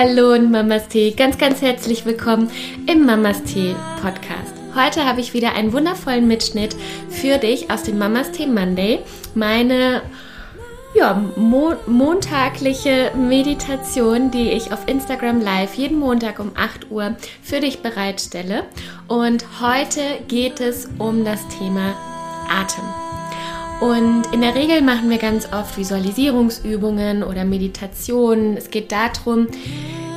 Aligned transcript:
Hallo 0.00 0.32
und 0.32 0.52
Mamas 0.52 0.86
Tee, 0.86 1.10
ganz, 1.10 1.38
ganz 1.38 1.60
herzlich 1.60 2.06
willkommen 2.06 2.52
im 2.86 3.04
Mamas 3.04 3.42
Tee 3.42 3.74
Podcast. 4.00 4.54
Heute 4.76 5.04
habe 5.04 5.20
ich 5.20 5.34
wieder 5.34 5.56
einen 5.56 5.72
wundervollen 5.72 6.28
Mitschnitt 6.28 6.76
für 7.10 7.38
dich 7.38 7.68
aus 7.68 7.82
dem 7.82 7.98
Mamas 7.98 8.30
Tee 8.30 8.46
Monday. 8.46 9.00
Meine 9.34 10.02
ja, 10.94 11.20
mo 11.34 11.74
montagliche 11.88 13.10
Meditation, 13.16 14.30
die 14.30 14.52
ich 14.52 14.72
auf 14.72 14.86
Instagram 14.86 15.40
Live 15.40 15.74
jeden 15.74 15.98
Montag 15.98 16.38
um 16.38 16.52
8 16.54 16.92
Uhr 16.92 17.16
für 17.42 17.58
dich 17.58 17.82
bereitstelle. 17.82 18.66
Und 19.08 19.46
heute 19.60 20.02
geht 20.28 20.60
es 20.60 20.88
um 20.98 21.24
das 21.24 21.40
Thema 21.48 21.96
Atem. 22.48 23.07
Und 23.80 24.24
in 24.32 24.40
der 24.40 24.56
Regel 24.56 24.82
machen 24.82 25.08
wir 25.08 25.18
ganz 25.18 25.52
oft 25.52 25.78
Visualisierungsübungen 25.78 27.22
oder 27.22 27.44
Meditationen. 27.44 28.56
Es 28.56 28.70
geht 28.70 28.90
darum, 28.90 29.46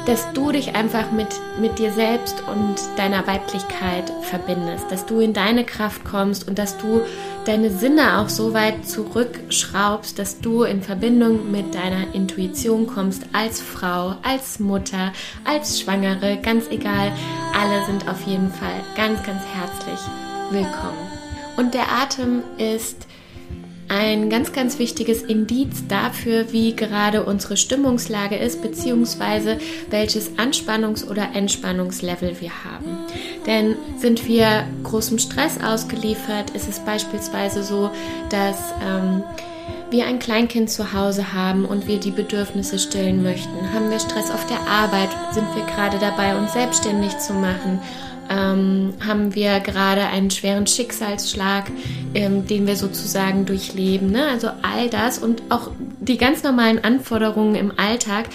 dass 0.08 0.34
du 0.34 0.52
dich 0.52 0.76
einfach 0.76 1.12
mit, 1.12 1.28
mit 1.60 1.78
dir 1.78 1.92
selbst 1.92 2.44
und 2.52 2.76
deiner 2.98 3.28
Weiblichkeit 3.28 4.12
verbindest, 4.24 4.86
dass 4.90 5.06
du 5.06 5.20
in 5.20 5.34
deine 5.34 5.64
Kraft 5.64 6.04
kommst 6.04 6.48
und 6.48 6.58
dass 6.58 6.76
du 6.80 7.02
deine 7.46 7.70
Sinne 7.70 8.20
auch 8.20 8.30
so 8.30 8.56
weit 8.56 8.88
zurückschraubst, 8.88 10.18
dass 10.18 10.40
du 10.40 10.64
in 10.64 10.82
Verbindung 10.82 11.52
mit 11.52 11.76
deiner 11.76 12.16
Intuition 12.16 12.88
kommst 12.88 13.24
als 13.32 13.62
Frau, 13.62 14.16
als 14.24 14.60
Mutter, 14.60 15.14
als 15.44 15.80
Schwangere, 15.80 16.40
ganz 16.42 16.68
egal. 16.72 17.12
Alle 17.56 17.86
sind 17.86 18.10
auf 18.10 18.26
jeden 18.26 18.52
Fall 18.52 18.82
ganz, 18.96 19.22
ganz 19.22 19.44
herzlich 19.54 20.00
willkommen. 20.50 20.98
Und 21.58 21.76
der 21.76 21.92
Atem 21.92 22.42
ist 22.58 23.06
ein 23.92 24.30
ganz, 24.30 24.54
ganz 24.54 24.80
wichtiges 24.80 25.22
Indiz 25.22 25.86
dafür, 25.90 26.54
wie 26.54 26.74
gerade 26.74 27.26
unsere 27.26 27.58
Stimmungslage 27.58 28.38
ist, 28.38 28.62
beziehungsweise 28.62 29.58
welches 29.90 30.38
Anspannungs- 30.38 31.06
oder 31.06 31.36
Entspannungslevel 31.36 32.40
wir 32.40 32.52
haben. 32.64 33.00
Denn 33.46 33.76
sind 33.98 34.26
wir 34.28 34.64
großem 34.84 35.20
Stress 35.20 35.60
ausgeliefert, 35.62 36.52
ist 36.52 36.70
es 36.70 36.80
beispielsweise 36.80 37.64
so, 37.64 37.90
dass 38.30 38.58
ähm, 38.82 39.24
wir 39.90 40.06
ein 40.06 40.20
Kleinkind 40.20 40.70
zu 40.70 40.94
Hause 40.94 41.34
haben 41.34 41.66
und 41.66 41.86
wir 41.86 42.00
die 42.00 42.12
Bedürfnisse 42.12 42.80
stillen 42.80 43.22
möchten. 43.22 43.74
Haben 43.74 43.90
wir 43.90 44.00
Stress 44.00 44.32
auf 44.32 44.46
der 44.46 44.62
Arbeit? 44.62 45.10
Sind 45.34 45.54
wir 45.54 45.66
gerade 45.66 46.00
dabei, 46.00 46.38
uns 46.38 46.54
selbstständig 46.54 47.18
zu 47.18 47.34
machen? 47.34 47.82
Ähm, 48.32 48.94
haben 49.06 49.36
wir 49.36 49.60
gerade 49.60 50.08
einen 50.08 50.32
schweren 50.32 50.66
Schicksalsschlag, 50.66 51.66
ähm, 52.14 52.48
den 52.48 52.66
wir 52.66 52.78
sozusagen 52.78 53.46
durchleben. 53.46 54.12
Ne? 54.12 54.26
Also 54.26 54.48
all 54.62 54.90
das 54.90 55.20
und 55.20 55.44
auch 55.50 55.72
die 56.00 56.18
ganz 56.18 56.44
normalen 56.44 56.84
Anforderungen 56.84 57.56
im 57.56 57.74
Alltag 57.78 58.28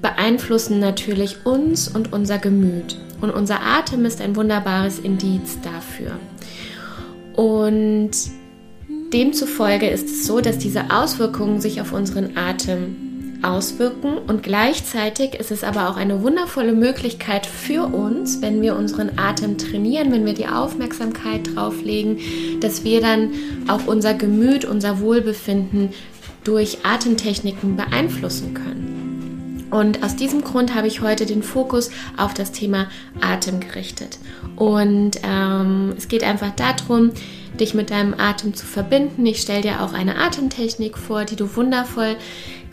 beeinflussen 0.00 0.78
natürlich 0.78 1.44
uns 1.44 1.88
und 1.88 2.12
unser 2.12 2.38
Gemüt. 2.38 2.98
Und 3.20 3.30
unser 3.30 3.60
Atem 3.62 4.04
ist 4.04 4.20
ein 4.20 4.36
wunderbares 4.36 4.98
Indiz 4.98 5.58
dafür. 5.62 6.12
Und 7.34 8.10
demzufolge 9.12 9.88
ist 9.88 10.06
es 10.06 10.26
so, 10.26 10.40
dass 10.40 10.58
diese 10.58 10.90
Auswirkungen 10.90 11.60
sich 11.60 11.80
auf 11.80 11.92
unseren 11.92 12.36
Atem 12.36 13.01
auswirken 13.42 14.18
und 14.26 14.42
gleichzeitig 14.42 15.34
ist 15.34 15.50
es 15.50 15.64
aber 15.64 15.88
auch 15.88 15.96
eine 15.96 16.22
wundervolle 16.22 16.72
Möglichkeit 16.72 17.46
für 17.46 17.86
uns, 17.86 18.40
wenn 18.40 18.62
wir 18.62 18.76
unseren 18.76 19.18
Atem 19.18 19.58
trainieren, 19.58 20.12
wenn 20.12 20.24
wir 20.24 20.34
die 20.34 20.48
Aufmerksamkeit 20.48 21.54
drauflegen, 21.54 22.18
dass 22.60 22.84
wir 22.84 23.00
dann 23.00 23.32
auch 23.68 23.86
unser 23.86 24.14
Gemüt, 24.14 24.64
unser 24.64 25.00
Wohlbefinden 25.00 25.90
durch 26.44 26.78
Atemtechniken 26.84 27.76
beeinflussen 27.76 28.54
können. 28.54 29.68
Und 29.70 30.04
aus 30.04 30.16
diesem 30.16 30.44
Grund 30.44 30.74
habe 30.74 30.86
ich 30.86 31.00
heute 31.00 31.24
den 31.24 31.42
Fokus 31.42 31.90
auf 32.18 32.34
das 32.34 32.52
Thema 32.52 32.88
Atem 33.22 33.58
gerichtet. 33.58 34.18
Und 34.54 35.12
ähm, 35.24 35.94
es 35.96 36.08
geht 36.08 36.24
einfach 36.24 36.50
darum, 36.50 37.10
dich 37.58 37.72
mit 37.72 37.90
deinem 37.90 38.14
Atem 38.18 38.52
zu 38.52 38.66
verbinden. 38.66 39.24
Ich 39.24 39.40
stelle 39.40 39.62
dir 39.62 39.82
auch 39.82 39.94
eine 39.94 40.16
Atemtechnik 40.16 40.98
vor, 40.98 41.24
die 41.24 41.36
du 41.36 41.56
wundervoll 41.56 42.16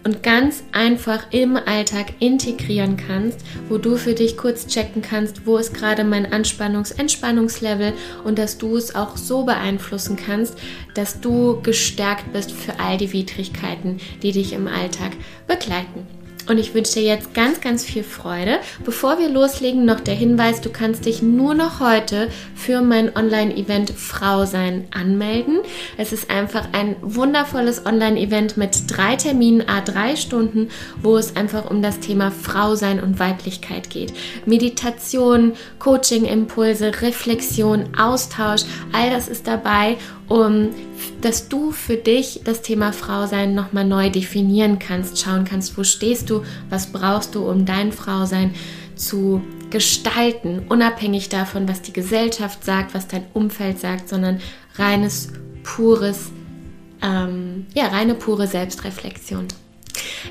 und 0.04 0.24
ganz 0.24 0.64
einfach 0.72 1.28
im 1.32 1.56
Alltag 1.56 2.14
integrieren 2.20 2.98
kannst, 2.98 3.40
wo 3.68 3.78
du 3.78 3.98
für 3.98 4.14
dich 4.14 4.38
kurz 4.38 4.68
checken 4.68 5.02
kannst, 5.02 5.46
wo 5.46 5.58
ist 5.58 5.74
gerade 5.74 6.04
mein 6.04 6.32
Anspannungs-Entspannungslevel 6.32 7.94
und 8.24 8.38
dass 8.40 8.58
du 8.58 8.76
es 8.78 8.96
auch 8.96 9.18
so 9.18 9.44
beeinflussen 9.44 10.16
kannst, 10.16 10.58
dass 10.94 11.20
du 11.22 11.62
gestärkt 11.62 12.32
bist 12.34 12.52
für 12.52 12.80
all 12.80 12.98
die 12.98 13.14
Widrigkeiten, 13.14 14.00
die 14.22 14.32
dich 14.32 14.54
im 14.54 14.68
Alltag 14.68 15.12
begleiten. 15.48 16.19
Und 16.50 16.58
ich 16.58 16.74
wünsche 16.74 16.94
dir 16.94 17.04
jetzt 17.04 17.36
ganz, 17.36 17.62
ganz 17.62 17.86
viel 17.86 18.04
Freude. 18.04 18.58
Bevor 18.84 19.20
wir 19.20 19.30
loslegen, 19.30 19.86
noch 19.86 20.00
der 20.00 20.16
Hinweis, 20.16 20.62
du 20.62 20.72
kannst 20.72 21.06
dich 21.06 21.22
nur 21.22 21.54
noch 21.54 21.80
heute 21.80 22.28
für 22.56 22.82
mein 22.82 23.16
Online-Event 23.16 23.92
Frau 23.92 24.46
sein 24.46 24.88
anmelden. 24.90 25.60
Es 25.98 26.12
ist 26.12 26.32
einfach 26.32 26.68
ein 26.72 26.96
wundervolles 27.02 27.86
Online-Event 27.86 28.58
mit 28.58 28.72
drei 28.88 29.16
Terminen, 29.16 29.70
a 29.70 29.82
drei 29.82 30.16
Stunden, 30.16 30.70
wo 31.04 31.18
es 31.18 31.36
einfach 31.36 31.70
um 31.70 31.84
das 31.84 32.00
Thema 32.00 32.32
Frau 32.32 32.74
sein 32.74 33.00
und 33.00 33.20
Weiblichkeit 33.20 33.92
geht. 33.92 34.12
Meditation, 34.48 35.54
Coaching-Impulse, 35.78 37.00
Reflexion, 37.04 37.90
Austausch, 37.96 38.64
all 38.92 39.12
das 39.12 39.28
ist 39.28 39.46
dabei 39.46 39.98
um 40.30 40.70
dass 41.22 41.50
du 41.50 41.72
für 41.72 41.98
dich 41.98 42.42
das 42.44 42.62
Thema 42.62 42.94
Frausein 42.94 43.54
nochmal 43.54 43.86
neu 43.86 44.10
definieren 44.10 44.80
kannst, 44.80 45.20
schauen 45.20 45.44
kannst, 45.44 45.78
wo 45.78 45.84
stehst 45.84 46.30
du, 46.30 46.44
was 46.70 46.92
brauchst 46.92 47.36
du, 47.36 47.50
um 47.50 47.66
dein 47.66 47.92
Frausein 47.92 48.54
zu 48.96 49.42
gestalten, 49.70 50.66
unabhängig 50.70 51.30
davon, 51.30 51.68
was 51.68 51.82
die 51.82 51.94
Gesellschaft 51.94 52.64
sagt, 52.64 52.94
was 52.94 53.08
dein 53.08 53.26
Umfeld 53.34 53.80
sagt, 53.80 54.10
sondern 54.10 54.40
reines, 54.76 55.30
pures, 55.64 56.32
ähm, 57.02 57.66
ja, 57.74 57.88
reine, 57.88 58.16
pure 58.16 58.48
Selbstreflexion. 58.48 59.48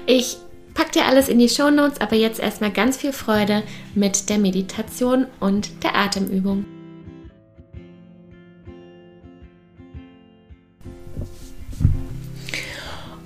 Ich 0.06 0.38
packe 0.74 0.92
dir 0.92 1.06
alles 1.06 1.28
in 1.28 1.38
die 1.38 1.48
Show 1.48 1.70
Notes, 1.70 2.00
aber 2.00 2.16
jetzt 2.16 2.40
erstmal 2.40 2.72
ganz 2.72 2.96
viel 2.96 3.12
Freude 3.12 3.62
mit 3.94 4.28
der 4.28 4.38
Meditation 4.38 5.26
und 5.40 5.82
der 5.82 5.96
Atemübung. 5.96 6.64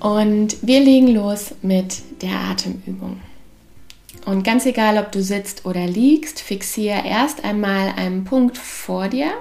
Und 0.03 0.57
wir 0.61 0.81
legen 0.81 1.07
los 1.15 1.55
mit 1.61 2.01
der 2.21 2.35
Atemübung. 2.35 3.21
Und 4.25 4.43
ganz 4.43 4.65
egal, 4.65 4.97
ob 4.97 5.13
du 5.13 5.23
sitzt 5.23 5.65
oder 5.65 5.87
liegst, 5.87 6.41
fixiere 6.41 7.07
erst 7.07 7.45
einmal 7.45 7.93
einen 7.95 8.25
Punkt 8.25 8.57
vor 8.57 9.07
dir. 9.07 9.31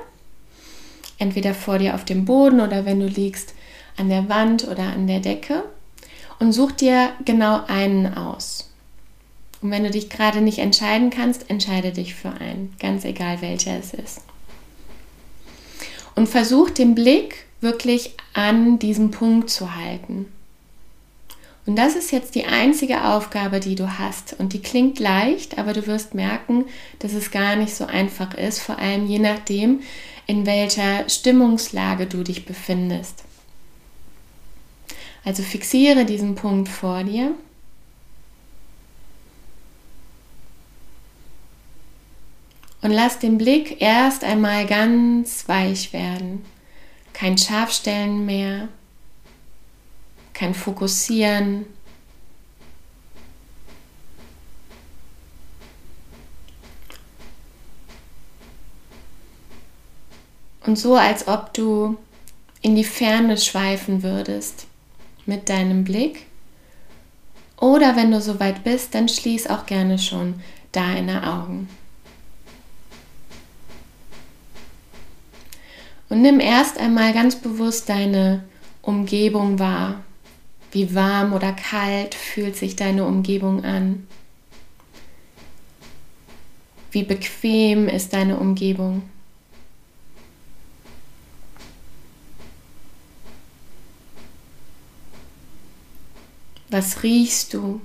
Entweder 1.19 1.53
vor 1.53 1.79
dir 1.79 1.97
auf 1.97 2.05
dem 2.05 2.27
Boden 2.27 2.61
oder 2.61 2.85
wenn 2.85 3.01
du 3.01 3.07
liegst 3.07 3.55
an 3.97 4.09
der 4.09 4.29
Wand 4.29 4.69
oder 4.69 4.85
an 4.85 5.09
der 5.09 5.19
Decke. 5.19 5.65
Und 6.39 6.53
such 6.53 6.71
dir 6.71 7.11
genau 7.25 7.65
einen 7.67 8.15
aus. 8.17 8.71
Und 9.63 9.73
wenn 9.73 9.83
du 9.83 9.91
dich 9.91 10.11
gerade 10.11 10.41
nicht 10.41 10.61
entscheiden 10.61 11.11
kannst, 11.11 11.51
entscheide 11.51 11.91
dich 11.91 12.15
für 12.15 12.31
einen, 12.31 12.73
ganz 12.79 13.05
egal 13.05 13.43
welcher 13.43 13.77
es 13.81 13.95
ist. 13.95 14.21
Und 16.15 16.29
versuch 16.29 16.71
den 16.71 16.95
Blick 16.95 17.47
wirklich 17.61 18.15
an 18.33 18.79
diesem 18.79 19.11
Punkt 19.11 19.51
zu 19.51 19.75
halten. 19.75 20.27
Und 21.65 21.77
das 21.77 21.95
ist 21.95 22.11
jetzt 22.11 22.35
die 22.35 22.47
einzige 22.47 23.05
Aufgabe, 23.05 23.61
die 23.61 23.77
du 23.77 23.99
hast. 23.99 24.35
Und 24.39 24.53
die 24.53 24.63
klingt 24.63 24.99
leicht, 24.99 25.59
aber 25.59 25.73
du 25.73 25.87
wirst 25.87 26.15
merken, 26.15 26.65
dass 26.99 27.13
es 27.13 27.31
gar 27.31 27.55
nicht 27.55 27.75
so 27.75 27.87
einfach 27.87 28.35
ist, 28.35 28.61
vor 28.61 28.79
allem 28.79 29.07
je 29.07 29.21
nachdem, 29.21 29.81
in 30.27 30.45
welcher 30.45 31.09
Stimmungslage 31.09 32.07
du 32.07 32.25
dich 32.25 32.47
befindest. 32.47 33.25
Also 35.25 35.43
fixiere 35.43 36.05
diesen 36.05 36.35
Punkt 36.35 36.69
vor 36.69 37.05
dir. 37.05 37.33
Und 42.81 42.91
lass 42.91 43.21
den 43.21 43.39
Blick 43.39 43.81
erst 43.81 44.25
einmal 44.25 44.67
ganz 44.67 45.49
weich 45.49 45.93
werden. 45.93 46.45
Kein 47.13 47.39
Scharfstellen 47.39 48.27
mehr, 48.27 48.69
kein 50.43 50.55
Fokussieren. 50.55 51.67
Und 60.67 60.77
so, 60.77 60.97
als 60.97 61.29
ob 61.29 61.55
du 61.55 61.97
in 62.61 62.75
die 62.75 62.83
Ferne 62.83 63.39
schweifen 63.39 64.03
würdest 64.03 64.67
mit 65.27 65.49
deinem 65.49 65.85
Blick. 65.85 66.27
Oder 67.61 67.95
wenn 67.95 68.11
du 68.11 68.21
soweit 68.21 68.65
bist, 68.65 68.97
dann 68.97 69.09
schließ 69.09 69.47
auch 69.47 69.67
gerne 69.67 70.01
schon 70.01 70.43
deine 70.73 71.25
Augen. 71.25 71.69
Und 76.09 76.21
nimm 76.21 76.41
erst 76.41 76.79
einmal 76.79 77.13
ganz 77.13 77.37
bewusst 77.37 77.89
deine 77.89 78.43
Umgebung 78.83 79.61
wahr. 79.61 80.03
Wie 80.73 80.95
warm 80.95 81.35
oder 81.35 81.53
kalt 81.53 82.15
fühlt 82.15 82.57
sich 82.57 82.77
deine 82.77 83.05
Umgebung 83.05 83.63
an? 83.63 84.07
Wie 86.91 87.05
bequem 87.05 87.89
ist 87.89 88.15
deine 88.15 88.39
Umgebung? 88.39 89.03
Was 96.71 97.03
riechst 97.03 97.53
du? 97.53 97.83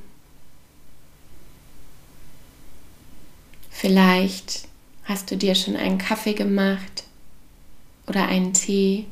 Vielleicht 3.69 4.69
hast 5.03 5.29
du 5.29 5.35
dir 5.35 5.55
schon 5.55 5.75
einen 5.75 5.97
Kaffee 5.97 6.33
gemacht 6.33 7.03
oder 8.07 8.27
einen 8.27 8.53
Tee. 8.53 9.07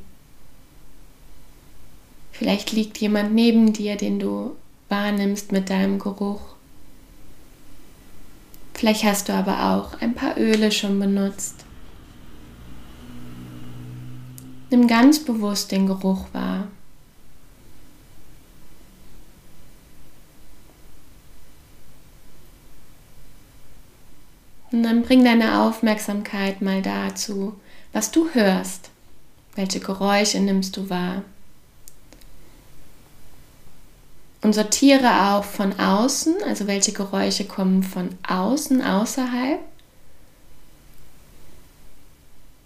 Vielleicht 2.38 2.74
liegt 2.74 2.98
jemand 2.98 3.34
neben 3.34 3.72
dir, 3.72 3.96
den 3.96 4.20
du 4.20 4.58
wahrnimmst 4.90 5.54
mit 5.54 5.70
deinem 5.70 6.00
Geruch. 6.00 6.42
Vielleicht 8.74 9.06
hast 9.06 9.30
du 9.30 9.34
aber 9.34 9.72
auch 9.72 10.02
ein 10.02 10.14
paar 10.14 10.38
Öle 10.38 10.70
schon 10.74 11.00
benutzt. 11.00 11.64
Nimm 14.70 14.86
ganz 14.86 15.24
bewusst 15.24 15.72
den 15.72 15.88
Geruch 15.88 16.26
wahr. 16.34 16.68
Und 24.74 24.84
dann 24.84 25.04
bring 25.04 25.24
deine 25.24 25.62
Aufmerksamkeit 25.62 26.62
mal 26.62 26.82
dazu, 26.82 27.58
was 27.94 28.12
du 28.12 28.30
hörst. 28.34 28.90
Welche 29.56 29.80
Geräusche 29.80 30.42
nimmst 30.42 30.76
du 30.76 30.90
wahr? 30.90 31.24
Und 34.46 34.54
sortiere 34.54 35.32
auch 35.32 35.44
von 35.44 35.80
außen, 35.80 36.36
also 36.48 36.68
welche 36.68 36.92
Geräusche 36.92 37.46
kommen 37.46 37.82
von 37.82 38.10
außen, 38.28 38.80
außerhalb. 38.84 39.60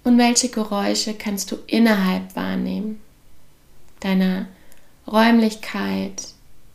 Und 0.04 0.18
welche 0.18 0.50
Geräusche 0.50 1.14
kannst 1.14 1.54
du 1.54 1.58
innerhalb 1.68 2.36
wahrnehmen, 2.36 3.00
deiner 4.02 4.50
Räumlichkeit. 5.08 6.22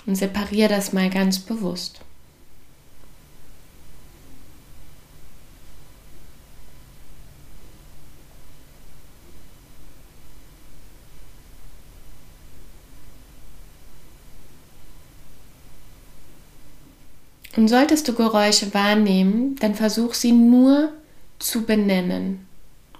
Und 0.06 0.16
separiere 0.16 0.70
das 0.70 0.94
mal 0.94 1.10
ganz 1.10 1.38
bewusst. 1.38 2.00
Und 17.56 17.68
solltest 17.68 18.08
du 18.08 18.14
Geräusche 18.14 18.74
wahrnehmen, 18.74 19.56
dann 19.60 19.74
versuch 19.74 20.14
sie 20.14 20.32
nur 20.32 20.92
zu 21.38 21.62
benennen. 21.62 22.46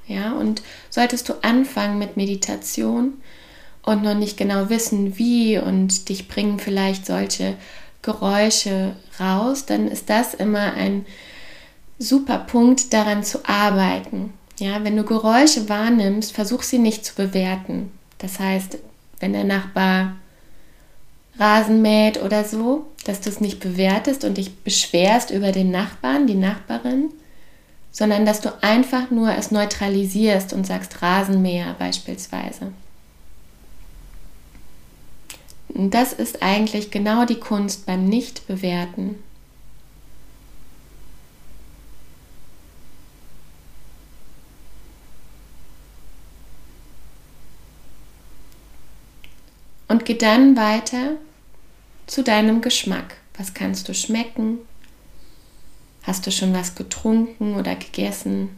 Ja, 0.06 0.33
und 0.35 0.62
solltest 0.91 1.29
du 1.29 1.35
anfangen 1.43 1.99
mit 1.99 2.17
Meditation 2.17 3.15
und 3.83 4.03
noch 4.03 4.15
nicht 4.15 4.37
genau 4.37 4.69
wissen, 4.69 5.19
wie 5.19 5.59
und 5.59 6.09
dich 6.09 6.29
bringen 6.29 6.59
vielleicht 6.59 7.06
solche 7.06 7.55
Geräusche 8.03 8.97
raus, 9.19 9.65
dann 9.67 9.89
ist 9.89 10.11
das 10.11 10.35
immer 10.35 10.75
ein 10.75 11.06
super 11.99 12.39
Punkt, 12.39 12.93
daran 12.93 13.25
zu 13.25 13.47
arbeiten. 13.49 14.35
Ja, 14.59 14.85
wenn 14.85 14.97
du 14.97 15.05
Geräusche 15.05 15.69
wahrnimmst, 15.69 16.33
versuch 16.33 16.62
sie 16.62 16.79
nicht 16.79 17.05
zu 17.05 17.15
bewerten. 17.15 17.91
Das 18.19 18.39
heißt, 18.39 18.79
wenn 19.21 19.33
der 19.33 19.45
Nachbar 19.45 20.17
Rasen 21.38 21.82
mäht 21.82 22.22
oder 22.22 22.44
so, 22.44 22.86
dass 23.04 23.20
du 23.20 23.28
es 23.28 23.40
nicht 23.40 23.60
bewertest 23.60 24.25
und 24.25 24.36
dich 24.36 24.56
beschwerst 24.58 25.31
über 25.31 25.52
den 25.52 25.70
Nachbarn, 25.70 26.26
die 26.26 26.34
Nachbarin, 26.34 27.10
sondern 27.90 28.25
dass 28.25 28.40
du 28.40 28.50
einfach 28.62 29.10
nur 29.10 29.36
es 29.36 29.50
neutralisierst 29.50 30.52
und 30.52 30.66
sagst 30.66 31.02
Rasenmäher 31.02 31.75
beispielsweise. 31.78 32.72
Und 35.69 35.92
das 35.92 36.12
ist 36.12 36.42
eigentlich 36.42 36.90
genau 36.90 37.25
die 37.25 37.40
Kunst 37.40 37.84
beim 37.84 38.04
Nicht-Bewerten. 38.04 39.16
Und 49.88 50.04
geh 50.04 50.14
dann 50.14 50.56
weiter 50.56 51.12
zu 52.06 52.22
deinem 52.22 52.60
Geschmack. 52.60 53.16
Was 53.36 53.54
kannst 53.54 53.88
du 53.88 53.94
schmecken? 53.94 54.58
Hast 56.02 56.26
du 56.26 56.31
schon 56.31 56.54
was 56.54 56.75
getrunken 56.75 57.56
oder 57.56 57.75
gegessen? 57.75 58.50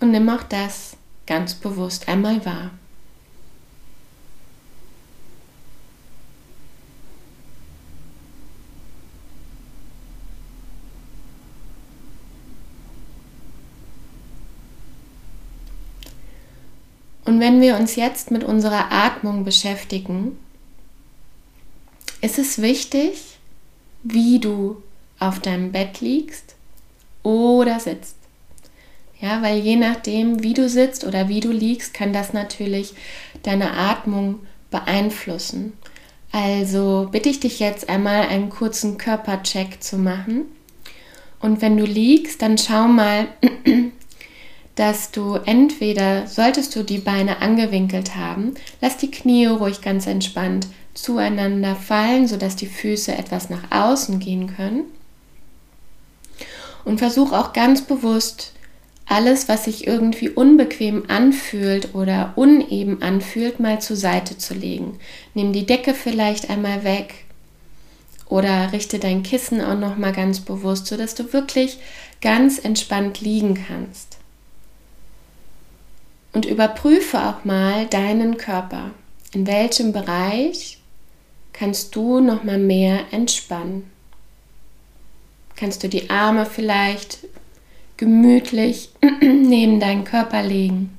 Und 0.00 0.10
nimm 0.10 0.28
auch 0.28 0.42
das 0.42 0.96
ganz 1.26 1.54
bewusst 1.54 2.08
einmal 2.08 2.44
wahr. 2.44 2.70
Und 17.24 17.40
wenn 17.40 17.60
wir 17.60 17.76
uns 17.76 17.96
jetzt 17.96 18.30
mit 18.30 18.44
unserer 18.44 18.92
Atmung 18.92 19.44
beschäftigen, 19.44 20.38
ist 22.20 22.38
es 22.38 22.60
wichtig, 22.60 23.38
wie 24.02 24.38
du 24.38 24.82
auf 25.18 25.40
deinem 25.40 25.72
Bett 25.72 26.00
liegst 26.00 26.54
oder 27.22 27.80
sitzt. 27.80 28.16
Ja, 29.20 29.40
weil 29.42 29.58
je 29.58 29.76
nachdem, 29.76 30.42
wie 30.42 30.52
du 30.52 30.68
sitzt 30.68 31.04
oder 31.04 31.28
wie 31.28 31.40
du 31.40 31.50
liegst, 31.50 31.94
kann 31.94 32.12
das 32.12 32.32
natürlich 32.32 32.92
deine 33.42 33.72
Atmung 33.72 34.40
beeinflussen. 34.70 35.72
Also 36.32 37.08
bitte 37.10 37.28
ich 37.28 37.40
dich 37.40 37.60
jetzt 37.60 37.88
einmal 37.88 38.26
einen 38.26 38.50
kurzen 38.50 38.98
Körpercheck 38.98 39.82
zu 39.82 39.96
machen. 39.96 40.46
Und 41.40 41.62
wenn 41.62 41.76
du 41.76 41.84
liegst, 41.84 42.42
dann 42.42 42.58
schau 42.58 42.88
mal, 42.88 43.28
dass 44.74 45.12
du 45.12 45.34
entweder, 45.34 46.26
solltest 46.26 46.74
du 46.74 46.82
die 46.82 46.98
Beine 46.98 47.40
angewinkelt 47.40 48.16
haben, 48.16 48.54
lass 48.80 48.96
die 48.96 49.10
Knie 49.10 49.46
ruhig 49.46 49.80
ganz 49.80 50.06
entspannt 50.06 50.66
zueinander 50.94 51.76
fallen, 51.76 52.26
sodass 52.26 52.56
die 52.56 52.66
Füße 52.66 53.12
etwas 53.12 53.50
nach 53.50 53.70
außen 53.70 54.18
gehen 54.18 54.54
können. 54.54 54.84
Und 56.84 56.98
versuch 56.98 57.32
auch 57.32 57.52
ganz 57.52 57.82
bewusst 57.82 58.52
alles, 59.06 59.48
was 59.48 59.64
sich 59.64 59.86
irgendwie 59.86 60.28
unbequem 60.28 61.04
anfühlt 61.08 61.94
oder 61.94 62.32
uneben 62.36 63.02
anfühlt, 63.02 63.60
mal 63.60 63.80
zur 63.80 63.96
Seite 63.96 64.38
zu 64.38 64.54
legen. 64.54 64.98
Nimm 65.34 65.52
die 65.52 65.66
Decke 65.66 65.94
vielleicht 65.94 66.50
einmal 66.50 66.84
weg 66.84 67.14
oder 68.26 68.72
richte 68.72 68.98
dein 68.98 69.22
Kissen 69.22 69.60
auch 69.60 69.78
noch 69.78 69.96
mal 69.96 70.12
ganz 70.12 70.40
bewusst, 70.40 70.86
sodass 70.86 71.14
du 71.14 71.32
wirklich 71.32 71.78
ganz 72.20 72.58
entspannt 72.58 73.20
liegen 73.20 73.62
kannst 73.68 74.13
und 76.34 76.44
überprüfe 76.44 77.18
auch 77.20 77.44
mal 77.44 77.86
deinen 77.86 78.36
Körper. 78.36 78.90
In 79.32 79.46
welchem 79.46 79.92
Bereich 79.92 80.78
kannst 81.52 81.96
du 81.96 82.20
noch 82.20 82.44
mal 82.44 82.58
mehr 82.58 83.00
entspannen? 83.12 83.90
Kannst 85.56 85.82
du 85.82 85.88
die 85.88 86.10
Arme 86.10 86.44
vielleicht 86.44 87.18
gemütlich 87.96 88.90
neben 89.20 89.80
deinen 89.80 90.04
Körper 90.04 90.42
legen? 90.42 90.98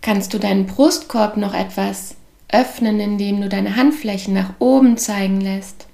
Kannst 0.00 0.34
du 0.34 0.38
deinen 0.38 0.66
Brustkorb 0.66 1.36
noch 1.36 1.54
etwas 1.54 2.16
öffnen, 2.48 2.98
indem 2.98 3.40
du 3.40 3.48
deine 3.48 3.76
Handflächen 3.76 4.34
nach 4.34 4.54
oben 4.58 4.96
zeigen 4.98 5.40
lässt? 5.40 5.86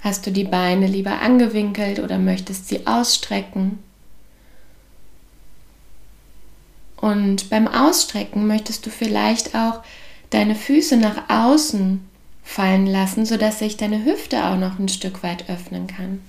Hast 0.00 0.26
du 0.26 0.32
die 0.32 0.44
Beine 0.44 0.86
lieber 0.86 1.20
angewinkelt 1.20 1.98
oder 1.98 2.18
möchtest 2.18 2.68
sie 2.68 2.86
ausstrecken? 2.86 3.78
Und 6.96 7.50
beim 7.50 7.68
Ausstrecken 7.68 8.46
möchtest 8.46 8.86
du 8.86 8.90
vielleicht 8.90 9.54
auch 9.54 9.82
deine 10.30 10.54
Füße 10.54 10.96
nach 10.96 11.28
außen 11.28 12.06
fallen 12.42 12.86
lassen, 12.86 13.26
sodass 13.26 13.58
sich 13.58 13.76
deine 13.76 14.04
Hüfte 14.04 14.44
auch 14.44 14.56
noch 14.56 14.78
ein 14.78 14.88
Stück 14.88 15.22
weit 15.22 15.48
öffnen 15.48 15.86
kann. 15.86 16.20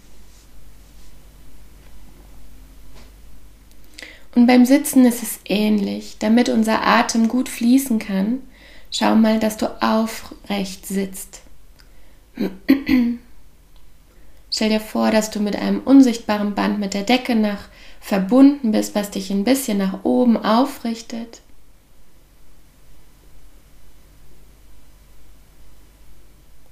Und 4.34 4.48
beim 4.48 4.66
Sitzen 4.66 5.06
ist 5.06 5.24
es 5.24 5.40
ähnlich. 5.46 6.18
Damit 6.20 6.48
unser 6.48 6.86
Atem 6.86 7.28
gut 7.28 7.50
fließen 7.50 8.00
kann, 8.00 8.40
schau 8.90 9.16
mal, 9.16 9.40
dass 9.40 9.58
du 9.58 9.68
aufrecht 9.82 10.86
sitzt. 10.86 11.42
Stell 14.62 14.70
dir 14.70 14.80
vor, 14.80 15.10
dass 15.10 15.32
du 15.32 15.39
mit 15.39 15.56
einem 15.56 15.80
unsichtbaren 15.80 16.53
Band 16.53 16.80
mit 16.80 16.94
der 16.94 17.01
Decke 17.01 17.34
nach 17.34 17.68
verbunden 18.00 18.72
bist, 18.72 18.94
was 18.94 19.10
dich 19.10 19.32
ein 19.32 19.44
bisschen 19.44 19.80
nach 19.80 20.06
oben 20.06 20.38
aufrichtet. 20.38 21.41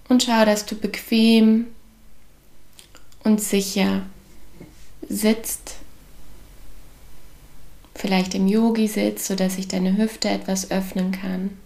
Und 0.07 0.21
schau, 0.21 0.45
dass 0.45 0.67
du 0.67 0.75
bequem 0.75 1.65
und 3.23 3.41
sicher 3.41 4.03
sitzt. 5.07 5.77
Vielleicht 7.95 8.35
im 8.35 8.47
Yogi 8.47 8.87
sitzt, 8.87 9.25
sodass 9.25 9.55
sich 9.55 9.67
deine 9.67 9.97
Hüfte 9.97 10.29
etwas 10.29 10.69
öffnen 10.69 11.11
kann. 11.11 11.57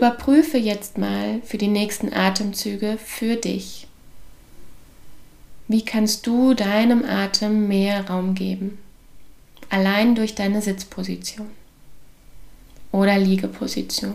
Überprüfe 0.00 0.56
jetzt 0.56 0.96
mal 0.96 1.42
für 1.44 1.58
die 1.58 1.68
nächsten 1.68 2.14
Atemzüge 2.14 2.96
für 2.96 3.36
dich. 3.36 3.86
Wie 5.68 5.84
kannst 5.84 6.26
du 6.26 6.54
deinem 6.54 7.04
Atem 7.04 7.68
mehr 7.68 8.08
Raum 8.08 8.34
geben? 8.34 8.78
Allein 9.68 10.14
durch 10.14 10.34
deine 10.34 10.62
Sitzposition 10.62 11.50
oder 12.92 13.18
Liegeposition. 13.18 14.14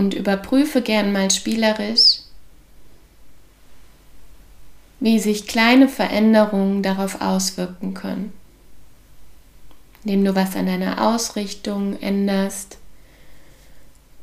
Und 0.00 0.14
überprüfe 0.14 0.80
gern 0.80 1.12
mal 1.12 1.30
spielerisch, 1.30 2.20
wie 4.98 5.18
sich 5.18 5.46
kleine 5.46 5.88
Veränderungen 5.88 6.82
darauf 6.82 7.20
auswirken 7.20 7.92
können. 7.92 8.32
Indem 10.02 10.24
du 10.24 10.34
was 10.34 10.56
an 10.56 10.64
deiner 10.64 11.06
Ausrichtung 11.06 12.00
änderst, 12.00 12.78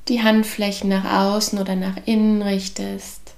die 0.08 0.24
Handflächen 0.24 0.90
nach 0.90 1.06
außen 1.06 1.60
oder 1.60 1.76
nach 1.76 1.98
innen 2.06 2.42
richtest, 2.42 3.36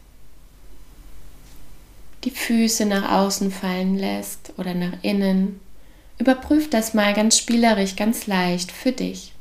die 2.23 2.31
Füße 2.31 2.85
nach 2.85 3.11
außen 3.11 3.51
fallen 3.51 3.97
lässt 3.97 4.53
oder 4.55 4.73
nach 4.73 4.93
innen. 5.01 5.59
Überprüf 6.17 6.69
das 6.69 6.93
mal 6.93 7.13
ganz 7.13 7.37
spielerisch, 7.37 7.97
ganz 7.97 8.27
leicht 8.27 8.71
für 8.71 8.93
dich 8.93 9.33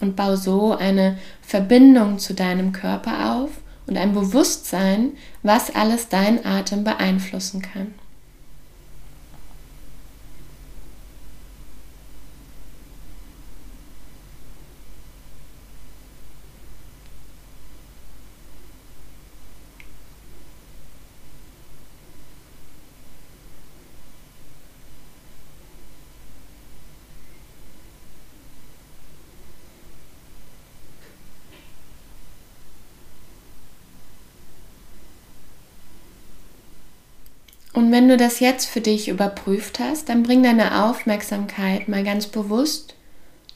und 0.00 0.16
bau 0.16 0.36
so 0.36 0.76
eine 0.76 1.18
Verbindung 1.42 2.18
zu 2.18 2.34
deinem 2.34 2.72
Körper 2.72 3.36
auf 3.36 3.50
und 3.86 3.96
ein 3.96 4.14
Bewusstsein, 4.14 5.12
was 5.42 5.74
alles 5.74 6.08
dein 6.08 6.44
Atem 6.44 6.84
beeinflussen 6.84 7.62
kann. 7.62 7.94
Und 37.76 37.92
wenn 37.92 38.08
du 38.08 38.16
das 38.16 38.40
jetzt 38.40 38.70
für 38.70 38.80
dich 38.80 39.06
überprüft 39.06 39.80
hast, 39.80 40.08
dann 40.08 40.22
bring 40.22 40.42
deine 40.42 40.82
Aufmerksamkeit 40.84 41.88
mal 41.88 42.02
ganz 42.02 42.26
bewusst 42.26 42.94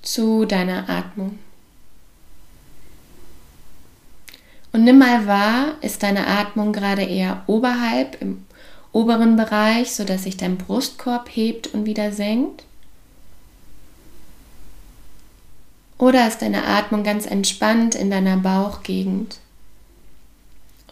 zu 0.02 0.44
deiner 0.44 0.90
Atmung. 0.90 1.38
Und 4.74 4.84
nimm 4.84 4.98
mal 4.98 5.26
wahr, 5.26 5.76
ist 5.80 6.02
deine 6.02 6.26
Atmung 6.26 6.74
gerade 6.74 7.02
eher 7.02 7.44
oberhalb 7.46 8.20
im 8.20 8.44
oberen 8.92 9.36
Bereich, 9.36 9.92
sodass 9.92 10.24
sich 10.24 10.36
dein 10.36 10.58
Brustkorb 10.58 11.30
hebt 11.32 11.68
und 11.68 11.86
wieder 11.86 12.12
senkt? 12.12 12.64
Oder 15.96 16.28
ist 16.28 16.42
deine 16.42 16.66
Atmung 16.66 17.04
ganz 17.04 17.24
entspannt 17.24 17.94
in 17.94 18.10
deiner 18.10 18.36
Bauchgegend? 18.36 19.38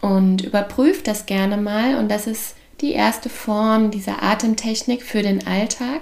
Und 0.01 0.41
überprüf 0.41 1.03
das 1.03 1.27
gerne 1.27 1.57
mal 1.57 1.93
und 1.93 2.09
das 2.09 2.25
ist 2.25 2.55
die 2.81 2.93
erste 2.93 3.29
Form 3.29 3.91
dieser 3.91 4.23
Atemtechnik 4.23 5.03
für 5.03 5.21
den 5.21 5.45
Alltag. 5.45 6.01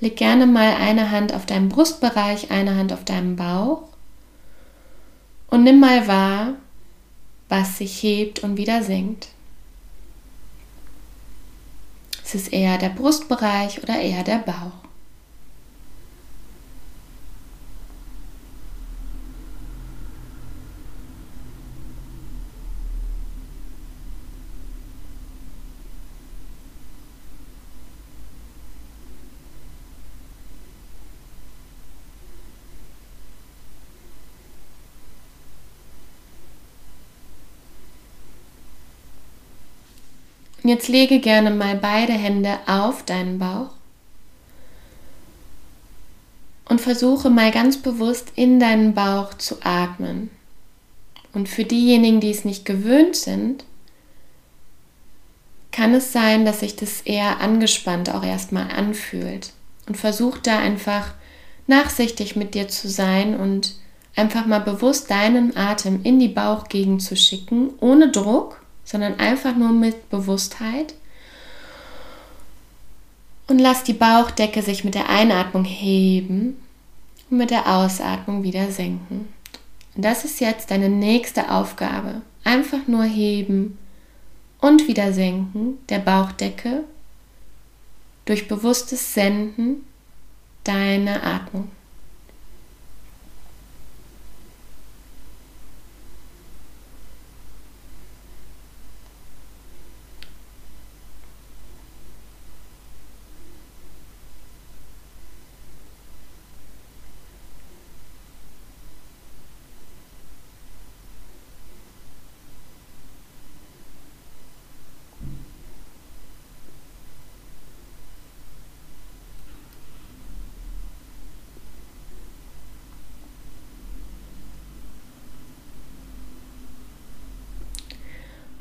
Leg 0.00 0.16
gerne 0.16 0.46
mal 0.46 0.74
eine 0.74 1.10
Hand 1.10 1.32
auf 1.32 1.46
deinem 1.46 1.68
Brustbereich, 1.68 2.50
eine 2.50 2.76
Hand 2.76 2.92
auf 2.92 3.04
deinem 3.04 3.36
Bauch 3.36 3.82
und 5.48 5.62
nimm 5.62 5.80
mal 5.80 6.06
wahr, 6.08 6.54
was 7.48 7.78
sich 7.78 8.02
hebt 8.02 8.40
und 8.40 8.56
wieder 8.56 8.82
senkt. 8.82 9.28
Ist 12.24 12.34
es 12.34 12.48
eher 12.48 12.78
der 12.78 12.88
Brustbereich 12.88 13.82
oder 13.82 14.00
eher 14.00 14.24
der 14.24 14.38
Bauch? 14.38 14.72
Jetzt 40.68 40.88
lege 40.88 41.20
gerne 41.20 41.50
mal 41.50 41.76
beide 41.76 42.12
Hände 42.12 42.58
auf 42.66 43.04
deinen 43.04 43.38
Bauch 43.38 43.70
und 46.68 46.80
versuche 46.80 47.30
mal 47.30 47.50
ganz 47.50 47.76
bewusst 47.76 48.32
in 48.34 48.58
deinen 48.58 48.94
Bauch 48.94 49.34
zu 49.34 49.56
atmen. 49.62 50.30
Und 51.32 51.48
für 51.48 51.64
diejenigen, 51.64 52.20
die 52.20 52.30
es 52.30 52.44
nicht 52.44 52.64
gewöhnt 52.64 53.16
sind, 53.16 53.64
kann 55.72 55.92
es 55.92 56.12
sein, 56.12 56.44
dass 56.44 56.60
sich 56.60 56.76
das 56.76 57.00
eher 57.00 57.40
angespannt 57.40 58.08
auch 58.14 58.24
erstmal 58.24 58.70
anfühlt. 58.70 59.52
Und 59.86 59.96
versuch 59.96 60.38
da 60.38 60.58
einfach 60.58 61.12
nachsichtig 61.66 62.36
mit 62.36 62.54
dir 62.54 62.68
zu 62.68 62.88
sein 62.88 63.38
und 63.38 63.74
einfach 64.16 64.46
mal 64.46 64.60
bewusst 64.60 65.10
deinen 65.10 65.56
Atem 65.56 66.00
in 66.04 66.20
die 66.20 66.28
Bauchgegend 66.28 67.02
zu 67.02 67.16
schicken, 67.16 67.70
ohne 67.80 68.10
Druck 68.10 68.63
sondern 68.84 69.18
einfach 69.18 69.56
nur 69.56 69.72
mit 69.72 70.10
Bewusstheit. 70.10 70.94
Und 73.46 73.58
lass 73.58 73.84
die 73.84 73.92
Bauchdecke 73.92 74.62
sich 74.62 74.84
mit 74.84 74.94
der 74.94 75.08
Einatmung 75.08 75.64
heben 75.64 76.56
und 77.30 77.38
mit 77.38 77.50
der 77.50 77.66
Ausatmung 77.66 78.42
wieder 78.42 78.70
senken. 78.70 79.28
Und 79.94 80.04
das 80.04 80.24
ist 80.24 80.40
jetzt 80.40 80.70
deine 80.70 80.88
nächste 80.88 81.50
Aufgabe. 81.50 82.22
Einfach 82.42 82.86
nur 82.86 83.04
heben 83.04 83.78
und 84.60 84.88
wieder 84.88 85.12
senken 85.12 85.78
der 85.88 85.98
Bauchdecke 85.98 86.84
durch 88.24 88.48
bewusstes 88.48 89.14
Senden 89.14 89.86
deiner 90.64 91.22
Atmung. 91.22 91.68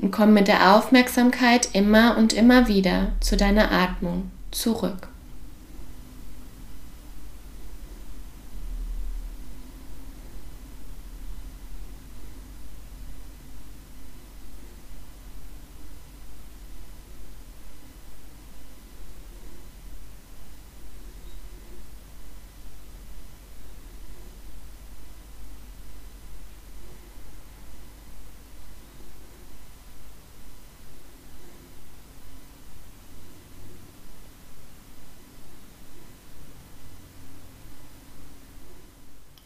Und 0.04 0.12
komm 0.12 0.34
mit 0.34 0.50
der 0.50 0.76
Aufmerksamkeit 0.76 1.70
immer 1.72 2.18
und 2.18 2.34
immer 2.34 2.68
wieder 2.68 3.14
zu 3.22 3.38
deiner 3.38 3.72
Atmung 3.72 4.30
zurück. 4.52 5.08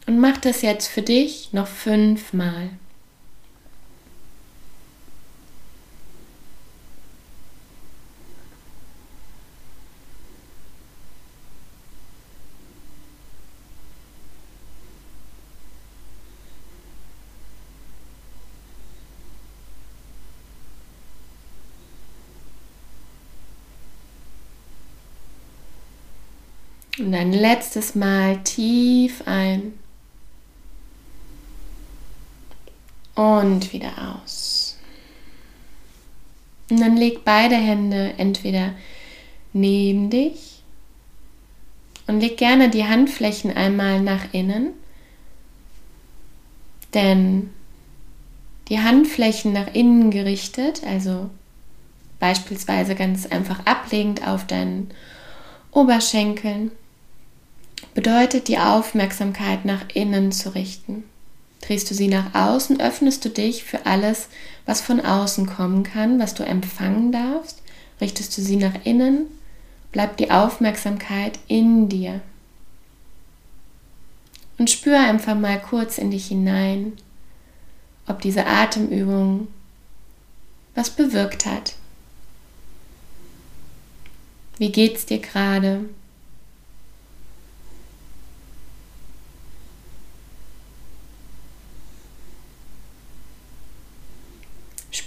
Und 0.08 0.20
mach 0.20 0.38
das 0.38 0.62
jetzt 0.62 0.86
für 0.88 1.02
dich 1.02 1.52
noch 1.52 1.66
fünfmal. 1.66 2.70
Und 26.98 27.14
ein 27.14 27.34
letztes 27.34 27.94
Mal 27.94 28.42
tief 28.42 29.22
ein. 29.26 29.74
Und 33.18 33.72
wieder 33.72 33.90
aus. 34.22 34.78
Und 36.70 36.78
dann 36.80 36.96
leg 36.96 37.24
beide 37.24 37.56
Hände 37.56 38.14
entweder 38.16 38.74
neben 39.52 40.08
dich 40.08 40.62
und 42.06 42.20
leg 42.20 42.36
gerne 42.36 42.70
die 42.70 42.84
Handflächen 42.84 43.50
einmal 43.50 44.00
nach 44.02 44.32
innen. 44.32 44.68
Denn 46.94 47.50
die 48.68 48.78
Handflächen 48.78 49.52
nach 49.52 49.74
innen 49.74 50.12
gerichtet, 50.12 50.82
also 50.86 51.28
beispielsweise 52.20 52.94
ganz 52.94 53.26
einfach 53.26 53.66
ablegend 53.66 54.28
auf 54.28 54.46
deinen 54.46 54.90
Oberschenkeln, 55.72 56.70
bedeutet 57.94 58.46
die 58.46 58.58
Aufmerksamkeit 58.58 59.64
nach 59.64 59.86
innen 59.92 60.30
zu 60.30 60.54
richten. 60.54 61.02
Drehst 61.60 61.90
du 61.90 61.94
sie 61.94 62.08
nach 62.08 62.34
außen, 62.34 62.80
öffnest 62.80 63.24
du 63.24 63.30
dich 63.30 63.64
für 63.64 63.84
alles, 63.86 64.28
was 64.64 64.80
von 64.80 65.00
außen 65.00 65.46
kommen 65.46 65.82
kann, 65.82 66.18
was 66.18 66.34
du 66.34 66.44
empfangen 66.44 67.12
darfst. 67.12 67.62
Richtest 68.00 68.36
du 68.36 68.42
sie 68.42 68.56
nach 68.56 68.84
innen, 68.84 69.26
bleibt 69.92 70.20
die 70.20 70.30
Aufmerksamkeit 70.30 71.38
in 71.48 71.88
dir. 71.88 72.20
Und 74.56 74.70
spür 74.70 74.98
einfach 74.98 75.34
mal 75.34 75.60
kurz 75.60 75.98
in 75.98 76.10
dich 76.10 76.26
hinein, 76.26 76.92
ob 78.06 78.20
diese 78.20 78.46
Atemübung 78.46 79.48
was 80.74 80.90
bewirkt 80.90 81.44
hat. 81.46 81.74
Wie 84.58 84.72
geht's 84.72 85.06
dir 85.06 85.18
gerade? 85.18 85.84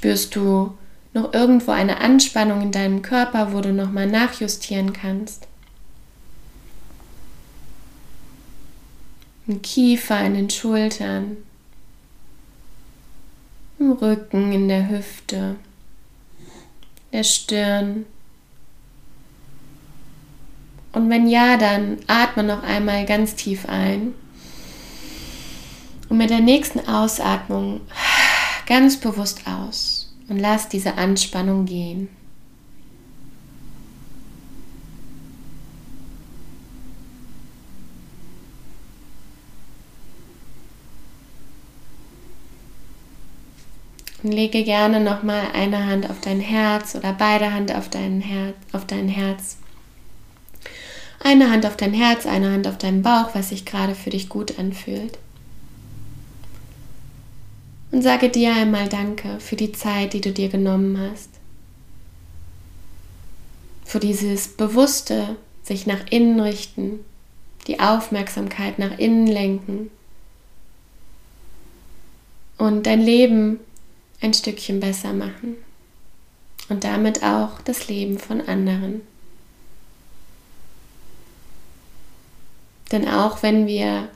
Spürst 0.01 0.35
du 0.35 0.75
noch 1.13 1.31
irgendwo 1.31 1.69
eine 1.69 2.01
Anspannung 2.01 2.59
in 2.63 2.71
deinem 2.71 3.03
Körper, 3.03 3.53
wo 3.53 3.61
du 3.61 3.71
nochmal 3.71 4.07
nachjustieren 4.07 4.93
kannst? 4.93 5.47
Im 9.45 9.61
Kiefer, 9.61 10.19
in 10.25 10.33
den 10.33 10.49
Schultern, 10.49 11.37
im 13.77 13.91
Rücken, 13.91 14.51
in 14.51 14.69
der 14.69 14.89
Hüfte, 14.89 15.57
der 17.13 17.23
Stirn. 17.23 18.07
Und 20.93 21.11
wenn 21.11 21.27
ja, 21.27 21.57
dann 21.57 21.99
atme 22.07 22.41
noch 22.41 22.63
einmal 22.63 23.05
ganz 23.05 23.35
tief 23.35 23.69
ein. 23.69 24.15
Und 26.09 26.17
mit 26.17 26.31
der 26.31 26.41
nächsten 26.41 26.79
Ausatmung 26.87 27.81
ganz 28.71 28.95
bewusst 28.95 29.41
aus 29.45 30.15
und 30.29 30.39
lass 30.39 30.69
diese 30.69 30.93
Anspannung 30.93 31.65
gehen. 31.65 32.07
Und 44.23 44.31
lege 44.31 44.63
gerne 44.63 45.01
nochmal 45.01 45.47
eine 45.53 45.85
Hand 45.85 46.09
auf 46.09 46.21
dein 46.21 46.39
Herz 46.39 46.95
oder 46.95 47.11
beide 47.11 47.51
Hand 47.51 47.75
auf 47.75 47.89
dein, 47.89 48.21
Her 48.21 48.53
auf 48.71 48.87
dein 48.87 49.09
Herz. 49.09 49.57
Eine 51.21 51.51
Hand 51.51 51.65
auf 51.65 51.75
dein 51.75 51.93
Herz, 51.93 52.25
eine 52.25 52.53
Hand 52.53 52.69
auf 52.69 52.77
deinen 52.77 53.01
Bauch, 53.01 53.31
was 53.33 53.49
sich 53.49 53.65
gerade 53.65 53.95
für 53.95 54.11
dich 54.11 54.29
gut 54.29 54.57
anfühlt 54.57 55.17
und 57.91 58.01
sage 58.01 58.29
dir 58.29 58.53
einmal 58.55 58.87
Danke 58.89 59.39
für 59.39 59.55
die 59.55 59.71
Zeit, 59.71 60.13
die 60.13 60.21
du 60.21 60.31
dir 60.31 60.49
genommen 60.49 60.97
hast. 60.97 61.29
Für 63.85 63.99
dieses 63.99 64.47
bewusste 64.47 65.35
sich 65.63 65.85
nach 65.85 66.07
innen 66.09 66.39
richten, 66.39 66.99
die 67.67 67.79
Aufmerksamkeit 67.79 68.79
nach 68.79 68.97
innen 68.97 69.27
lenken 69.27 69.91
und 72.57 72.85
dein 72.85 73.01
Leben 73.01 73.59
ein 74.21 74.33
Stückchen 74.33 74.79
besser 74.79 75.13
machen 75.13 75.55
und 76.69 76.83
damit 76.83 77.23
auch 77.23 77.59
das 77.61 77.87
Leben 77.87 78.17
von 78.17 78.41
anderen. 78.41 79.01
Denn 82.91 83.07
auch 83.07 83.43
wenn 83.43 83.67
wir 83.67 84.09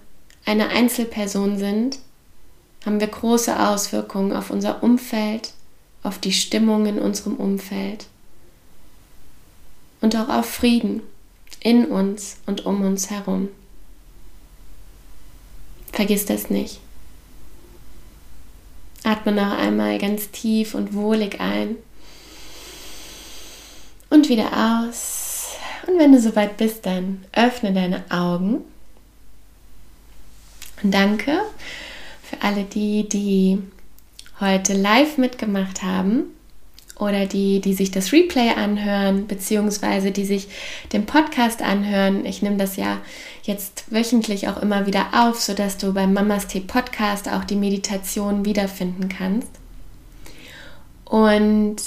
eine 0.45 0.69
Einzelperson 0.69 1.57
sind, 1.57 1.99
haben 2.85 2.99
wir 2.99 3.07
große 3.07 3.59
Auswirkungen 3.59 4.33
auf 4.33 4.51
unser 4.51 4.83
Umfeld, 4.83 5.53
auf 6.03 6.19
die 6.19 6.33
Stimmung 6.33 6.85
in 6.85 6.99
unserem 6.99 7.35
Umfeld 7.35 8.05
und 10.01 10.15
auch 10.15 10.29
auf 10.29 10.45
Frieden 10.45 11.01
in 11.61 11.85
uns 11.85 12.37
und 12.45 12.65
um 12.65 12.81
uns 12.81 13.09
herum. 13.09 13.49
Vergiss 15.91 16.25
das 16.25 16.49
nicht. 16.49 16.79
Atme 19.03 19.31
noch 19.31 19.57
einmal 19.57 19.97
ganz 19.97 20.29
tief 20.29 20.75
und 20.75 20.93
wohlig 20.93 21.39
ein 21.39 21.77
und 24.09 24.29
wieder 24.29 24.83
aus. 24.83 25.55
Und 25.87 25.97
wenn 25.99 26.11
du 26.11 26.19
soweit 26.19 26.57
bist, 26.57 26.85
dann 26.85 27.23
öffne 27.31 27.73
deine 27.73 28.03
Augen. 28.11 28.61
Und 30.83 30.93
danke 30.93 31.41
alle 32.45 32.63
die, 32.63 33.09
die 33.09 33.61
heute 34.39 34.73
live 34.73 35.17
mitgemacht 35.17 35.81
haben 35.81 36.25
oder 36.99 37.25
die, 37.25 37.59
die 37.59 37.73
sich 37.73 37.89
das 37.91 38.13
Replay 38.13 38.51
anhören, 38.51 39.27
beziehungsweise 39.27 40.11
die 40.11 40.25
sich 40.25 40.47
den 40.93 41.05
Podcast 41.05 41.61
anhören. 41.61 42.25
Ich 42.25 42.41
nehme 42.41 42.57
das 42.57 42.77
ja 42.77 43.01
jetzt 43.43 43.91
wöchentlich 43.91 44.47
auch 44.47 44.61
immer 44.61 44.85
wieder 44.85 45.07
auf, 45.13 45.41
sodass 45.41 45.77
du 45.77 45.93
beim 45.93 46.13
Mamas 46.13 46.47
Tee 46.47 46.61
Podcast 46.61 47.27
auch 47.27 47.43
die 47.43 47.55
Meditation 47.55 48.45
wiederfinden 48.45 49.09
kannst. 49.09 49.49
Und 51.03 51.77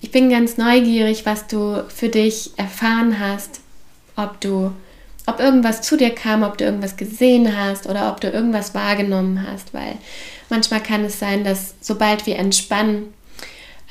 ich 0.00 0.12
bin 0.12 0.30
ganz 0.30 0.56
neugierig, 0.56 1.26
was 1.26 1.48
du 1.48 1.84
für 1.88 2.08
dich 2.08 2.52
erfahren 2.56 3.18
hast, 3.18 3.60
ob 4.16 4.40
du 4.40 4.72
ob 5.28 5.40
irgendwas 5.40 5.82
zu 5.82 5.96
dir 5.96 6.14
kam, 6.14 6.42
ob 6.42 6.56
du 6.56 6.64
irgendwas 6.64 6.96
gesehen 6.96 7.56
hast 7.56 7.86
oder 7.86 8.10
ob 8.10 8.20
du 8.20 8.30
irgendwas 8.30 8.74
wahrgenommen 8.74 9.46
hast, 9.46 9.74
weil 9.74 9.96
manchmal 10.48 10.82
kann 10.82 11.04
es 11.04 11.18
sein, 11.18 11.44
dass 11.44 11.74
sobald 11.80 12.26
wir 12.26 12.36
entspannen, 12.36 13.12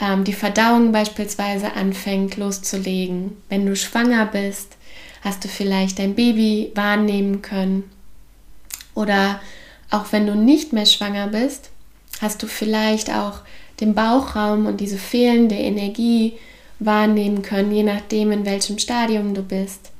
ähm, 0.01 0.23
die 0.23 0.33
Verdauung 0.33 0.91
beispielsweise 0.91 1.73
anfängt 1.73 2.37
loszulegen. 2.37 3.37
Wenn 3.49 3.65
du 3.65 3.75
schwanger 3.75 4.25
bist, 4.25 4.77
hast 5.21 5.43
du 5.43 5.47
vielleicht 5.47 5.99
dein 5.99 6.15
Baby 6.15 6.71
wahrnehmen 6.73 7.41
können. 7.43 7.83
Oder 8.95 9.39
auch 9.91 10.11
wenn 10.11 10.25
du 10.25 10.35
nicht 10.35 10.73
mehr 10.73 10.87
schwanger 10.87 11.27
bist, 11.27 11.69
hast 12.19 12.41
du 12.41 12.47
vielleicht 12.47 13.11
auch 13.11 13.41
den 13.79 13.93
Bauchraum 13.93 14.65
und 14.65 14.81
diese 14.81 14.97
fehlende 14.97 15.55
Energie 15.55 16.33
wahrnehmen 16.79 17.43
können, 17.43 17.71
je 17.71 17.83
nachdem, 17.83 18.31
in 18.31 18.45
welchem 18.45 18.79
Stadium 18.79 19.35
du 19.35 19.43
bist. 19.43 19.91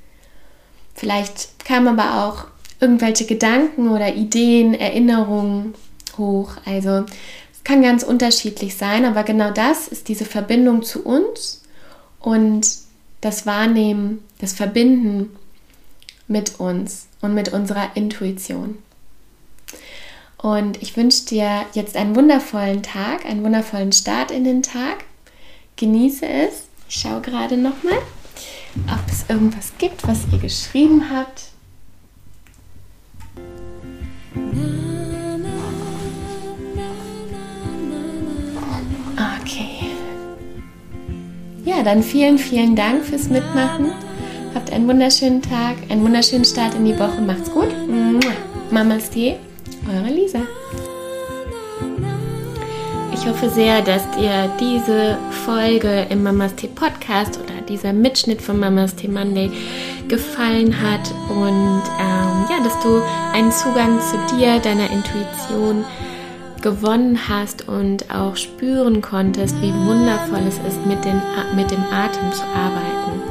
Vielleicht 0.97 1.63
kamen 1.63 1.99
aber 1.99 2.25
auch 2.25 2.47
irgendwelche 2.81 3.25
Gedanken 3.25 3.89
oder 3.89 4.15
Ideen, 4.15 4.73
Erinnerungen 4.73 5.75
hoch. 6.17 6.53
Also 6.65 7.05
es 7.53 7.63
kann 7.63 7.83
ganz 7.83 8.01
unterschiedlich 8.01 8.75
sein, 8.75 9.05
aber 9.05 9.23
genau 9.23 9.51
das 9.51 9.87
ist 9.87 10.09
diese 10.09 10.25
Verbindung 10.25 10.81
zu 10.81 11.03
uns 11.03 11.61
und 12.19 12.67
das 13.21 13.45
Wahrnehmen, 13.45 14.23
das 14.39 14.53
Verbinden 14.53 15.29
mit 16.27 16.59
uns 16.59 17.07
und 17.21 17.35
mit 17.35 17.53
unserer 17.53 17.95
Intuition. 17.95 18.79
Und 20.37 20.81
ich 20.81 20.97
wünsche 20.97 21.25
dir 21.25 21.65
jetzt 21.73 21.95
einen 21.95 22.15
wundervollen 22.15 22.81
Tag, 22.81 23.25
einen 23.25 23.43
wundervollen 23.43 23.91
Start 23.91 24.31
in 24.31 24.43
den 24.43 24.63
Tag. 24.63 25.03
Genieße 25.75 26.25
es. 26.27 26.63
Ich 26.89 26.95
schaue 26.95 27.21
gerade 27.21 27.57
nochmal 27.57 27.97
ob 28.85 29.11
es 29.11 29.25
irgendwas 29.29 29.73
gibt, 29.77 30.07
was 30.07 30.19
ihr 30.31 30.39
geschrieben 30.39 31.03
habt. 31.11 31.43
Okay. 39.41 39.87
Ja, 41.65 41.83
dann 41.83 42.03
vielen, 42.03 42.37
vielen 42.37 42.75
Dank 42.75 43.03
fürs 43.03 43.29
Mitmachen. 43.29 43.91
Habt 44.53 44.71
einen 44.71 44.87
wunderschönen 44.87 45.41
Tag, 45.41 45.75
einen 45.89 46.03
wunderschönen 46.03 46.45
Start 46.45 46.75
in 46.75 46.85
die 46.85 46.97
Woche. 46.97 47.21
Macht's 47.21 47.51
gut. 47.51 47.69
Mamas 48.71 49.09
Tee, 49.09 49.35
eure 49.87 50.13
Lisa. 50.13 50.39
Ich 53.13 53.25
hoffe 53.25 53.49
sehr, 53.49 53.81
dass 53.81 54.03
ihr 54.19 54.49
diese 54.59 55.17
Folge 55.45 56.07
im 56.09 56.23
Mamas 56.23 56.55
Tee 56.55 56.67
Podcast 56.67 57.39
dieser 57.69 57.93
Mitschnitt 57.93 58.41
von 58.41 58.59
Mamas 58.59 58.95
Tee 58.95 59.07
Monday 59.07 59.51
gefallen 60.07 60.75
hat 60.81 61.11
und 61.29 61.83
ähm, 61.99 62.45
ja, 62.49 62.63
dass 62.63 62.79
du 62.81 63.01
einen 63.33 63.51
Zugang 63.51 63.99
zu 63.99 64.35
dir, 64.35 64.59
deiner 64.59 64.89
Intuition 64.91 65.83
gewonnen 66.61 67.17
hast 67.29 67.67
und 67.67 68.09
auch 68.11 68.35
spüren 68.35 69.01
konntest, 69.01 69.61
wie 69.61 69.73
wundervoll 69.73 70.45
es 70.47 70.57
ist, 70.67 70.85
mit, 70.85 71.03
den, 71.05 71.21
mit 71.55 71.71
dem 71.71 71.83
Atem 71.91 72.31
zu 72.31 72.43
arbeiten. 72.43 73.21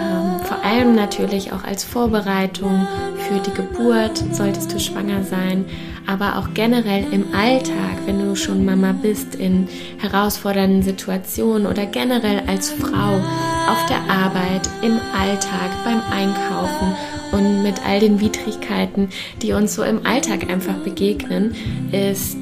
Ähm, 0.00 0.40
vor 0.44 0.64
allem 0.64 0.94
natürlich 0.94 1.52
auch 1.52 1.64
als 1.64 1.84
Vorbereitung 1.84 2.86
für 3.28 3.38
die 3.40 3.54
Geburt, 3.54 4.22
solltest 4.32 4.72
du 4.72 4.80
schwanger 4.80 5.22
sein, 5.22 5.64
aber 6.06 6.38
auch 6.38 6.48
generell 6.54 7.06
im 7.12 7.34
Alltag, 7.34 7.98
wenn 8.06 8.18
du 8.18 8.36
schon 8.36 8.64
Mama 8.64 8.92
bist, 8.92 9.34
in 9.34 9.68
herausfordernden 9.98 10.82
Situationen 10.82 11.66
oder 11.66 11.86
generell 11.86 12.42
als 12.46 12.70
Frau 12.70 13.20
auf 13.68 13.86
der 13.86 14.00
Arbeit, 14.08 14.68
im 14.82 15.00
Alltag, 15.18 15.70
beim 15.84 16.00
Einkaufen 16.10 16.94
und 17.32 17.62
mit 17.62 17.74
all 17.86 18.00
den 18.00 18.20
Widrigkeiten, 18.20 19.08
die 19.42 19.52
uns 19.52 19.74
so 19.74 19.82
im 19.82 20.04
Alltag 20.06 20.50
einfach 20.50 20.76
begegnen, 20.84 21.54
ist 21.92 22.36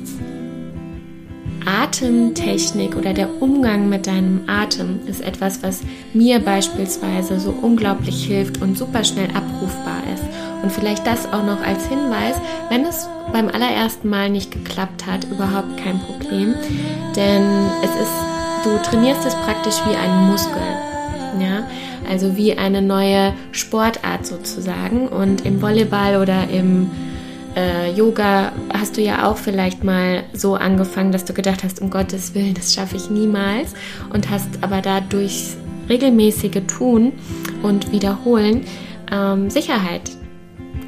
Atemtechnik 1.65 2.97
oder 2.97 3.13
der 3.13 3.41
Umgang 3.41 3.89
mit 3.89 4.07
deinem 4.07 4.43
Atem 4.49 5.01
ist 5.07 5.21
etwas, 5.21 5.63
was 5.63 5.83
mir 6.13 6.41
beispielsweise 6.41 7.39
so 7.39 7.55
unglaublich 7.63 8.25
hilft 8.25 8.61
und 8.61 8.77
super 8.77 9.05
schnell 9.05 9.29
abrufbar 9.29 10.03
ist. 10.13 10.25
Und 10.63 10.73
vielleicht 10.73 11.07
das 11.07 11.27
auch 11.33 11.45
noch 11.45 11.61
als 11.61 11.87
Hinweis, 11.87 12.37
wenn 12.69 12.85
es 12.85 13.09
beim 13.33 13.49
allerersten 13.49 14.09
Mal 14.09 14.31
nicht 14.31 14.51
geklappt 14.51 15.07
hat, 15.07 15.25
überhaupt 15.25 15.77
kein 15.77 15.99
Problem. 16.01 16.55
Denn 17.17 17.45
es 17.83 17.91
ist, 17.91 18.65
du 18.65 18.79
trainierst 18.89 19.25
es 19.27 19.35
praktisch 19.35 19.77
wie 19.87 19.97
einen 19.97 20.31
Muskel. 20.31 20.63
Ja, 21.40 21.68
also 22.09 22.37
wie 22.37 22.57
eine 22.57 22.83
neue 22.83 23.33
Sportart 23.53 24.27
sozusagen. 24.27 25.09
Und 25.09 25.47
im 25.47 25.62
Volleyball 25.62 26.21
oder 26.21 26.49
im 26.51 26.90
äh, 27.57 27.92
Yoga 27.92 28.53
hast 28.73 28.97
du 28.97 29.01
ja 29.03 29.29
auch 29.29 29.37
vielleicht 29.37 29.85
mal 29.85 30.25
so 30.33 30.55
angefangen, 30.55 31.12
dass 31.12 31.25
du 31.25 31.33
gedacht 31.33 31.64
hast, 31.64 31.81
um 31.81 31.90
Gottes 31.90 32.35
Willen, 32.35 32.55
das 32.55 32.75
schaffe 32.75 32.97
ich 32.97 33.11
niemals. 33.11 33.75
Und 34.12 34.31
hast 34.31 34.49
aber 34.62 34.83
dadurch 34.83 35.55
regelmäßige 35.88 36.62
Tun 36.66 37.12
und 37.62 37.92
Wiederholen 37.92 38.64
ähm, 39.11 39.51
Sicherheit 39.51 40.11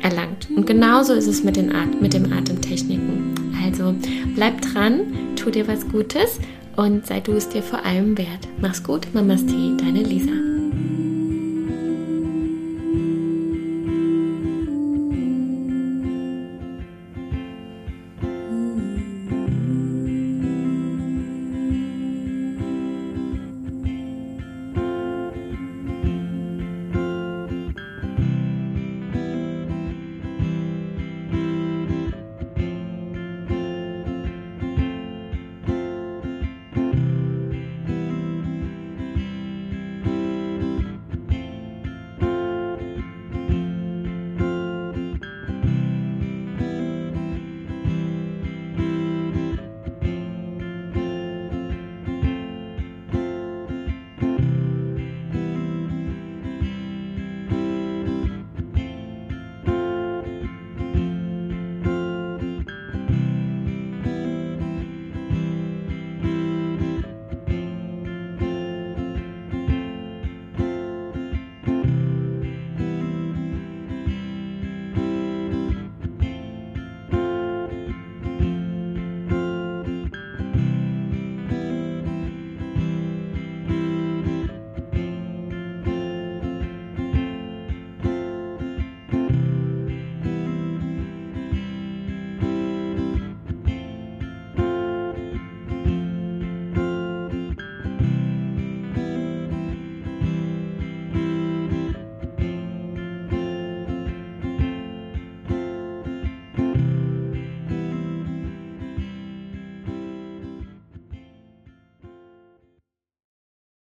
erlangt. 0.02 0.48
Und 0.54 0.66
genauso 0.66 1.14
ist 1.14 1.26
es 1.26 1.42
mit, 1.42 1.57
den 1.57 1.74
At 1.74 2.00
mit 2.00 2.12
den 2.12 2.33
Atemtechniken. 2.33 3.35
Also 3.64 3.94
bleib 4.35 4.61
dran, 4.61 5.00
tu 5.37 5.50
dir 5.50 5.66
was 5.66 5.88
Gutes 5.88 6.38
und 6.76 7.06
sei 7.06 7.20
du 7.20 7.32
es 7.32 7.48
dir 7.48 7.62
vor 7.62 7.84
allem 7.84 8.16
wert. 8.18 8.48
Mach's 8.60 8.82
gut, 8.82 9.06
Mamas 9.14 9.44
Tee, 9.46 9.76
deine 9.78 10.02
Lisa. 10.02 10.54